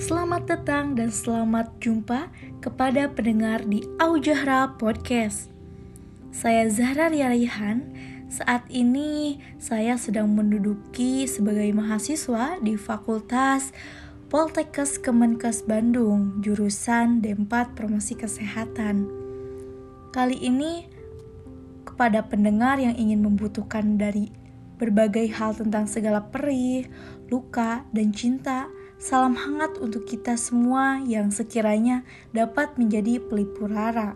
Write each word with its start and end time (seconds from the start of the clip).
Selamat 0.00 0.48
datang 0.48 0.96
dan 0.96 1.12
selamat 1.12 1.76
jumpa 1.76 2.32
kepada 2.64 3.12
pendengar 3.12 3.60
di 3.68 3.84
Aujahra 4.00 4.72
Podcast. 4.80 5.52
Saya 6.32 6.72
Zahra 6.72 7.12
Riarihan. 7.12 7.84
Saat 8.32 8.64
ini 8.72 9.44
saya 9.60 10.00
sedang 10.00 10.32
menduduki 10.32 11.28
sebagai 11.28 11.68
mahasiswa 11.76 12.56
di 12.64 12.80
Fakultas 12.80 13.76
Poltekkes 14.32 14.96
Kemenkes 15.04 15.68
Bandung, 15.68 16.40
jurusan 16.40 17.20
D4 17.20 17.76
Promosi 17.76 18.16
Kesehatan. 18.16 19.04
Kali 20.16 20.40
ini 20.40 20.88
kepada 21.84 22.24
pendengar 22.24 22.80
yang 22.80 22.96
ingin 22.96 23.20
membutuhkan 23.20 24.00
dari 24.00 24.32
berbagai 24.80 25.28
hal 25.36 25.52
tentang 25.52 25.84
segala 25.84 26.24
perih, 26.24 26.88
luka, 27.28 27.84
dan 27.92 28.16
cinta, 28.16 28.72
Salam 29.00 29.32
hangat 29.32 29.80
untuk 29.80 30.04
kita 30.04 30.36
semua 30.36 31.00
yang 31.08 31.32
sekiranya 31.32 32.04
dapat 32.36 32.76
menjadi 32.76 33.16
pelipur 33.16 33.72
rara. 33.72 34.12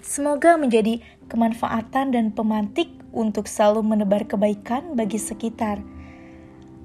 Semoga 0.00 0.56
menjadi 0.56 1.04
kemanfaatan 1.28 2.16
dan 2.16 2.32
pemantik 2.32 2.88
untuk 3.12 3.44
selalu 3.44 3.84
menebar 3.84 4.24
kebaikan 4.24 4.96
bagi 4.96 5.20
sekitar. 5.20 5.84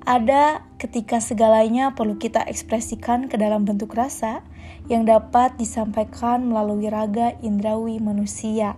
Ada 0.03 0.59
ketika 0.75 1.23
segalanya 1.23 1.95
perlu 1.95 2.19
kita 2.19 2.43
ekspresikan 2.43 3.31
ke 3.31 3.39
dalam 3.39 3.63
bentuk 3.63 3.95
rasa 3.95 4.43
yang 4.91 5.07
dapat 5.07 5.55
disampaikan 5.55 6.51
melalui 6.51 6.91
raga 6.91 7.39
indrawi 7.39 8.03
manusia. 8.03 8.75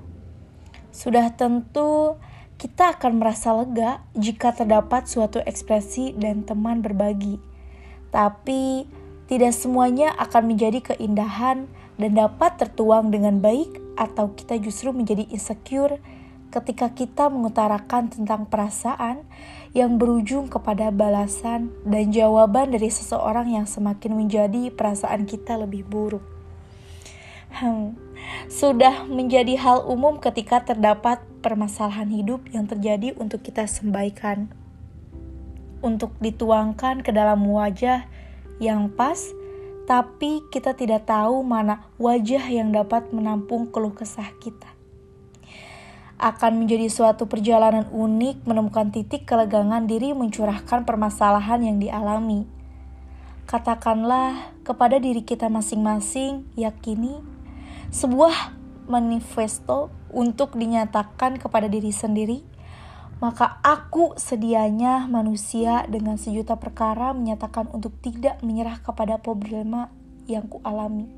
Sudah 0.93 1.33
tentu 1.33 2.21
kita 2.61 3.01
akan 3.01 3.17
merasa 3.17 3.49
lega 3.57 4.05
jika 4.13 4.53
terdapat 4.53 5.09
suatu 5.09 5.41
ekspresi 5.41 6.13
dan 6.13 6.45
teman 6.45 6.85
berbagi 6.85 7.48
tapi 8.09 8.89
tidak 9.29 9.53
semuanya 9.53 10.13
akan 10.17 10.53
menjadi 10.53 10.93
keindahan 10.93 11.69
dan 11.99 12.11
dapat 12.17 12.57
tertuang 12.57 13.13
dengan 13.13 13.37
baik 13.43 13.77
atau 13.99 14.31
kita 14.33 14.57
justru 14.57 14.89
menjadi 14.95 15.27
insecure 15.29 16.01
ketika 16.49 16.89
kita 16.89 17.29
mengutarakan 17.29 18.09
tentang 18.09 18.49
perasaan 18.49 19.21
yang 19.77 20.01
berujung 20.01 20.49
kepada 20.49 20.89
balasan 20.89 21.69
dan 21.85 22.09
jawaban 22.09 22.73
dari 22.73 22.89
seseorang 22.89 23.53
yang 23.53 23.69
semakin 23.69 24.17
menjadi 24.17 24.73
perasaan 24.73 25.29
kita 25.29 25.61
lebih 25.61 25.85
buruk. 25.85 26.25
Hmm, 27.53 27.93
sudah 28.49 29.05
menjadi 29.05 29.57
hal 29.61 29.85
umum 29.85 30.17
ketika 30.17 30.61
terdapat 30.61 31.21
permasalahan 31.45 32.09
hidup 32.09 32.45
yang 32.49 32.65
terjadi 32.65 33.13
untuk 33.17 33.45
kita 33.45 33.69
sembaikan 33.69 34.49
untuk 35.79 36.15
dituangkan 36.19 37.01
ke 37.03 37.11
dalam 37.13 37.43
wajah 37.45 38.05
yang 38.59 38.91
pas, 38.91 39.19
tapi 39.87 40.45
kita 40.53 40.77
tidak 40.77 41.09
tahu 41.09 41.41
mana 41.41 41.87
wajah 41.97 42.45
yang 42.51 42.69
dapat 42.69 43.09
menampung 43.09 43.71
keluh 43.73 43.95
kesah 43.95 44.29
kita. 44.37 44.69
Akan 46.19 46.59
menjadi 46.59 46.91
suatu 46.91 47.31
perjalanan 47.31 47.87
unik 47.89 48.43
menemukan 48.43 48.91
titik 48.91 49.23
kelegangan 49.23 49.87
diri 49.87 50.11
mencurahkan 50.11 50.83
permasalahan 50.83 51.63
yang 51.63 51.77
dialami. 51.79 52.43
Katakanlah 53.47 54.53
kepada 54.67 54.99
diri 54.99 55.23
kita 55.23 55.47
masing-masing, 55.47 56.45
yakini 56.59 57.23
sebuah 57.89 58.53
manifesto 58.85 59.89
untuk 60.13 60.53
dinyatakan 60.57 61.37
kepada 61.41 61.65
diri 61.65 61.89
sendiri 61.89 62.48
maka 63.19 63.59
aku 63.67 64.15
sedianya 64.15 65.03
manusia 65.11 65.83
dengan 65.91 66.15
sejuta 66.15 66.55
perkara 66.55 67.11
menyatakan 67.11 67.67
untuk 67.75 67.91
tidak 67.99 68.39
menyerah 68.39 68.79
kepada 68.79 69.19
problema 69.19 69.91
yang 70.23 70.47
kualami. 70.47 71.11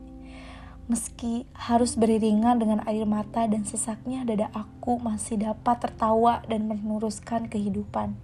Meski 0.90 1.46
harus 1.54 1.94
beriringan 1.94 2.58
dengan 2.58 2.82
air 2.90 3.06
mata 3.06 3.46
dan 3.46 3.64
sesaknya, 3.64 4.26
dada 4.26 4.50
aku 4.52 4.98
masih 4.98 5.40
dapat 5.40 5.78
tertawa 5.78 6.42
dan 6.50 6.68
meneruskan 6.68 7.48
kehidupan. 7.48 8.18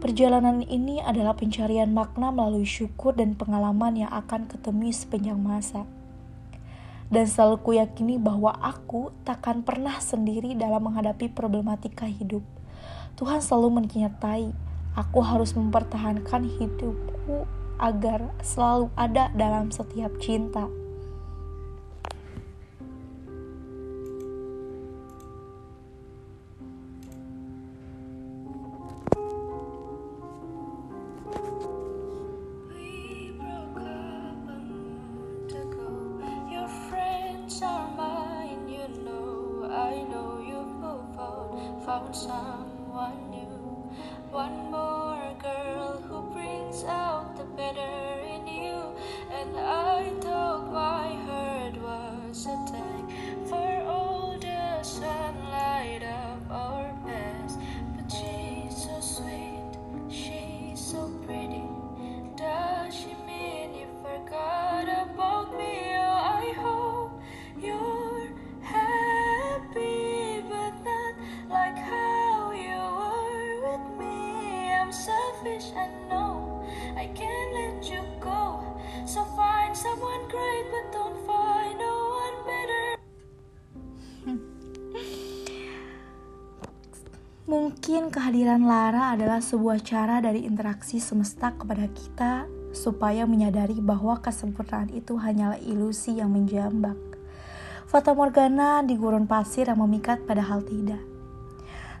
Perjalanan 0.00 0.64
ini 0.64 1.02
adalah 1.02 1.36
pencarian 1.36 1.92
makna 1.92 2.32
melalui 2.32 2.64
syukur 2.64 3.12
dan 3.12 3.36
pengalaman 3.36 4.06
yang 4.06 4.12
akan 4.14 4.48
ketemu 4.48 4.94
sepanjang 4.94 5.36
masa 5.36 5.84
dan 7.10 7.26
selalu 7.26 7.58
kuyakini 7.66 8.16
bahwa 8.16 8.54
aku 8.62 9.10
takkan 9.26 9.66
pernah 9.66 9.98
sendiri 9.98 10.54
dalam 10.54 10.86
menghadapi 10.86 11.26
problematika 11.34 12.06
hidup. 12.06 12.46
Tuhan 13.18 13.42
selalu 13.42 13.82
menyertai 13.82 14.54
aku 14.94 15.18
harus 15.20 15.52
mempertahankan 15.58 16.46
hidupku 16.46 17.50
agar 17.82 18.30
selalu 18.40 18.94
ada 18.94 19.28
dalam 19.34 19.74
setiap 19.74 20.14
cinta. 20.22 20.79
outside. 42.10 42.59
Mungkin 87.50 88.14
kehadiran 88.14 88.62
Lara 88.62 89.18
adalah 89.18 89.42
sebuah 89.42 89.82
cara 89.82 90.22
dari 90.22 90.46
interaksi 90.46 91.02
semesta 91.02 91.50
kepada 91.50 91.90
kita 91.90 92.46
supaya 92.70 93.26
menyadari 93.26 93.82
bahwa 93.82 94.22
kesempurnaan 94.22 94.94
itu 94.94 95.18
hanyalah 95.18 95.58
ilusi 95.58 96.22
yang 96.22 96.30
menjambak. 96.30 96.94
Fata 97.90 98.14
Morgana 98.14 98.86
di 98.86 98.94
gurun 98.94 99.26
pasir 99.26 99.66
yang 99.66 99.82
memikat 99.82 100.22
padahal 100.30 100.62
tidak. 100.62 101.02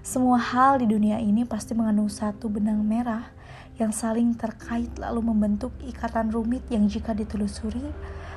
Semua 0.06 0.38
hal 0.38 0.78
di 0.78 0.86
dunia 0.86 1.18
ini 1.18 1.42
pasti 1.42 1.74
mengandung 1.74 2.14
satu 2.14 2.46
benang 2.46 2.86
merah 2.86 3.34
yang 3.74 3.90
saling 3.90 4.38
terkait 4.38 4.94
lalu 5.02 5.34
membentuk 5.34 5.74
ikatan 5.82 6.30
rumit 6.30 6.62
yang 6.70 6.86
jika 6.86 7.10
ditelusuri 7.10 7.90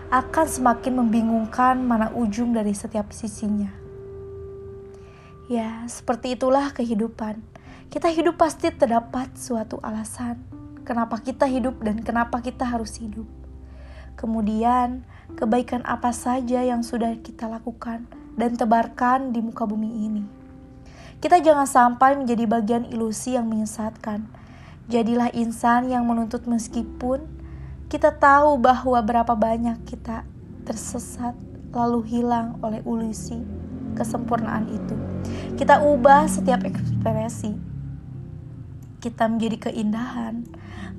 akan 0.09 0.47
semakin 0.49 1.05
membingungkan 1.05 1.77
mana 1.77 2.09
ujung 2.17 2.57
dari 2.57 2.73
setiap 2.73 3.13
sisinya. 3.13 3.82
Ya, 5.53 5.85
seperti 5.85 6.33
itulah 6.33 6.73
kehidupan. 6.73 7.37
Kita 7.93 8.09
hidup 8.09 8.41
pasti 8.41 8.73
terdapat 8.73 9.37
suatu 9.37 9.77
alasan 9.85 10.41
kenapa 10.81 11.21
kita 11.21 11.45
hidup 11.45 11.77
dan 11.85 12.01
kenapa 12.01 12.41
kita 12.41 12.65
harus 12.65 12.97
hidup. 12.97 13.29
Kemudian, 14.17 15.05
kebaikan 15.37 15.85
apa 15.85 16.09
saja 16.09 16.65
yang 16.65 16.81
sudah 16.81 17.21
kita 17.21 17.45
lakukan 17.45 18.09
dan 18.33 18.57
tebarkan 18.57 19.29
di 19.29 19.45
muka 19.45 19.69
bumi 19.69 20.09
ini. 20.09 20.25
Kita 21.21 21.37
jangan 21.37 21.69
sampai 21.69 22.17
menjadi 22.17 22.49
bagian 22.49 22.89
ilusi 22.89 23.37
yang 23.37 23.45
menyesatkan. 23.45 24.25
Jadilah 24.89 25.29
insan 25.37 25.85
yang 25.85 26.09
menuntut 26.09 26.49
meskipun 26.49 27.29
kita 27.93 28.09
tahu 28.17 28.57
bahwa 28.57 28.97
berapa 29.05 29.37
banyak 29.37 29.85
kita 29.85 30.25
tersesat 30.65 31.37
lalu 31.69 32.01
hilang 32.09 32.57
oleh 32.65 32.81
ilusi 32.81 33.62
kesempurnaan 33.93 34.69
itu. 34.69 34.95
Kita 35.55 35.81
ubah 35.85 36.25
setiap 36.27 36.65
ekspresi. 36.65 37.53
Kita 38.99 39.27
menjadi 39.27 39.69
keindahan, 39.69 40.47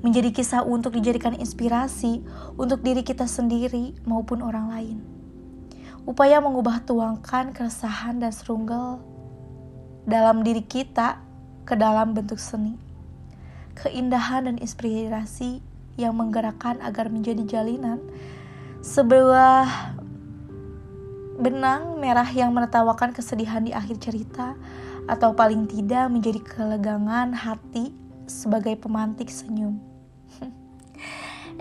menjadi 0.05 0.29
kisah 0.29 0.61
untuk 0.61 0.93
dijadikan 0.93 1.33
inspirasi 1.33 2.21
untuk 2.55 2.85
diri 2.85 3.01
kita 3.01 3.25
sendiri 3.25 3.97
maupun 4.05 4.45
orang 4.45 4.69
lain. 4.69 4.97
Upaya 6.05 6.37
mengubah 6.37 6.85
tuangkan 6.85 7.49
keresahan 7.49 8.21
dan 8.21 8.29
serunggal 8.29 9.01
dalam 10.05 10.45
diri 10.45 10.61
kita 10.61 11.17
ke 11.65 11.73
dalam 11.73 12.13
bentuk 12.13 12.37
seni. 12.37 12.77
Keindahan 13.73 14.45
dan 14.45 14.61
inspirasi 14.61 15.65
yang 15.97 16.13
menggerakkan 16.13 16.77
agar 16.85 17.09
menjadi 17.09 17.59
jalinan, 17.59 17.97
sebuah 18.85 19.94
benang 21.35 21.99
merah 21.99 22.27
yang 22.27 22.55
menertawakan 22.55 23.11
kesedihan 23.11 23.63
di 23.63 23.75
akhir 23.75 23.99
cerita, 23.99 24.55
atau 25.05 25.37
paling 25.37 25.69
tidak 25.69 26.09
menjadi 26.09 26.41
kelegangan 26.41 27.35
hati 27.35 27.93
sebagai 28.25 28.73
pemantik 28.79 29.29
senyum. 29.29 29.77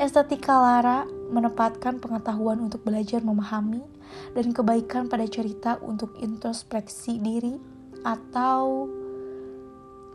Estetika 0.00 0.56
Lara 0.56 1.04
menempatkan 1.28 2.00
pengetahuan 2.00 2.64
untuk 2.64 2.82
belajar 2.82 3.20
memahami 3.20 3.84
dan 4.32 4.50
kebaikan 4.54 5.12
pada 5.12 5.28
cerita 5.28 5.76
untuk 5.84 6.16
introspeksi 6.22 7.20
diri 7.20 7.60
atau 8.04 8.88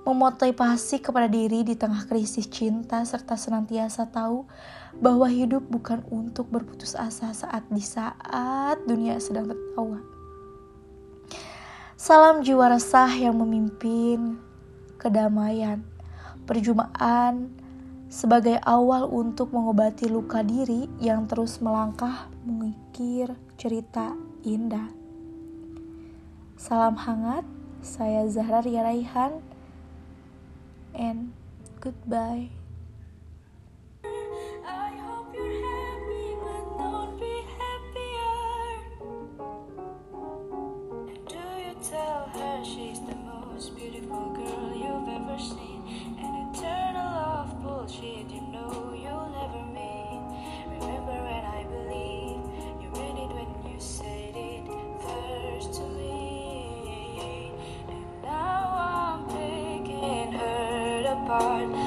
memotivasi 0.09 1.05
kepada 1.05 1.29
diri 1.29 1.61
di 1.61 1.77
tengah 1.77 2.09
krisis 2.09 2.49
cinta 2.49 3.05
serta 3.05 3.37
senantiasa 3.37 4.09
tahu 4.09 4.49
bahwa 4.97 5.29
hidup 5.29 5.61
bukan 5.69 6.01
untuk 6.09 6.49
berputus 6.49 6.97
asa 6.97 7.29
saat 7.29 7.61
di 7.69 7.85
saat 7.85 8.81
dunia 8.89 9.21
sedang 9.21 9.53
tertawa. 9.53 10.01
Salam 11.93 12.41
jiwa 12.41 12.73
resah 12.73 13.13
yang 13.13 13.37
memimpin 13.37 14.41
kedamaian, 14.97 15.85
perjumpaan 16.49 17.53
sebagai 18.09 18.57
awal 18.65 19.05
untuk 19.13 19.53
mengobati 19.53 20.09
luka 20.09 20.41
diri 20.41 20.89
yang 20.97 21.29
terus 21.29 21.61
melangkah 21.61 22.25
mengikir 22.41 23.37
cerita 23.61 24.17
indah. 24.41 24.89
Salam 26.57 26.97
hangat, 26.97 27.45
saya 27.85 28.25
Zahra 28.27 28.65
Ria 28.65 28.83
Raihan, 28.83 29.39
and 30.93 31.33
goodbye. 31.81 32.49
Apart. 61.29 61.78